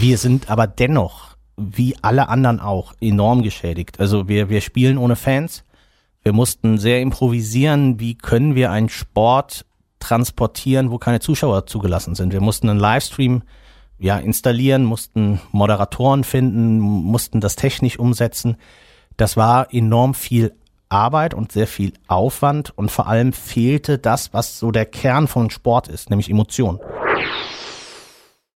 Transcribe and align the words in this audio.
Wir 0.00 0.16
sind 0.16 0.48
aber 0.48 0.68
dennoch, 0.68 1.36
wie 1.56 1.96
alle 2.02 2.28
anderen 2.28 2.60
auch, 2.60 2.94
enorm 3.00 3.42
geschädigt. 3.42 3.98
Also 3.98 4.28
wir, 4.28 4.48
wir 4.48 4.60
spielen 4.60 4.96
ohne 4.96 5.16
Fans. 5.16 5.64
Wir 6.22 6.32
mussten 6.32 6.78
sehr 6.78 7.00
improvisieren, 7.00 7.98
wie 7.98 8.14
können 8.14 8.54
wir 8.54 8.70
einen 8.70 8.90
Sport 8.90 9.66
transportieren, 9.98 10.92
wo 10.92 10.98
keine 10.98 11.18
Zuschauer 11.18 11.66
zugelassen 11.66 12.14
sind. 12.14 12.32
Wir 12.32 12.40
mussten 12.40 12.68
einen 12.68 12.78
Livestream 12.78 13.42
ja, 13.98 14.18
installieren, 14.18 14.84
mussten 14.84 15.40
Moderatoren 15.50 16.22
finden, 16.22 16.78
mussten 16.78 17.40
das 17.40 17.56
technisch 17.56 17.98
umsetzen. 17.98 18.56
Das 19.16 19.36
war 19.36 19.74
enorm 19.74 20.14
viel 20.14 20.54
Arbeit 20.88 21.34
und 21.34 21.50
sehr 21.50 21.66
viel 21.66 21.92
Aufwand 22.06 22.72
und 22.78 22.92
vor 22.92 23.08
allem 23.08 23.32
fehlte 23.32 23.98
das, 23.98 24.32
was 24.32 24.60
so 24.60 24.70
der 24.70 24.86
Kern 24.86 25.26
von 25.26 25.50
Sport 25.50 25.88
ist, 25.88 26.08
nämlich 26.08 26.30
Emotion. 26.30 26.78